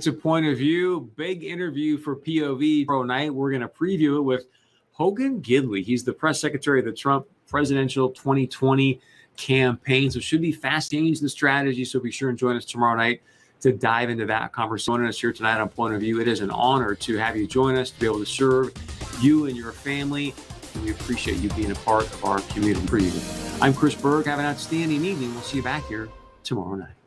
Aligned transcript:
to 0.00 0.12
Point 0.12 0.46
of 0.46 0.58
View. 0.58 1.10
Big 1.16 1.44
interview 1.44 1.98
for 1.98 2.16
POV 2.16 2.86
Pro 2.86 3.02
night. 3.02 3.32
We're 3.32 3.50
going 3.50 3.62
to 3.62 3.68
preview 3.68 4.18
it 4.18 4.22
with 4.22 4.46
Hogan 4.92 5.42
Gidley. 5.42 5.84
He's 5.84 6.04
the 6.04 6.12
press 6.12 6.40
secretary 6.40 6.78
of 6.78 6.84
the 6.84 6.92
Trump 6.92 7.26
presidential 7.48 8.10
2020 8.10 9.00
campaign. 9.36 10.10
So 10.10 10.20
should 10.20 10.40
be 10.40 10.52
fast 10.52 10.90
change 10.90 11.20
the 11.20 11.28
strategy. 11.28 11.84
So 11.84 12.00
be 12.00 12.10
sure 12.10 12.30
and 12.30 12.38
join 12.38 12.56
us 12.56 12.64
tomorrow 12.64 12.96
night 12.96 13.22
to 13.60 13.72
dive 13.72 14.10
into 14.10 14.26
that 14.26 14.52
conversation. 14.52 14.94
Joining 14.94 15.08
us 15.08 15.20
here 15.20 15.32
tonight 15.32 15.60
on 15.60 15.68
Point 15.68 15.94
of 15.94 16.00
View. 16.00 16.20
It 16.20 16.28
is 16.28 16.40
an 16.40 16.50
honor 16.50 16.94
to 16.94 17.16
have 17.18 17.36
you 17.36 17.46
join 17.46 17.76
us 17.76 17.90
to 17.90 18.00
be 18.00 18.06
able 18.06 18.20
to 18.20 18.26
serve 18.26 18.72
you 19.20 19.46
and 19.46 19.56
your 19.56 19.72
family. 19.72 20.34
And 20.74 20.84
we 20.84 20.90
appreciate 20.90 21.38
you 21.38 21.50
being 21.50 21.70
a 21.70 21.76
part 21.76 22.04
of 22.04 22.24
our 22.24 22.40
community. 22.40 22.86
For. 22.86 23.62
I'm 23.62 23.74
Chris 23.74 23.94
Berg. 23.94 24.26
Have 24.26 24.38
an 24.38 24.46
outstanding 24.46 25.04
evening. 25.04 25.32
We'll 25.34 25.42
see 25.42 25.58
you 25.58 25.62
back 25.62 25.86
here 25.86 26.08
tomorrow 26.42 26.76
night. 26.76 27.01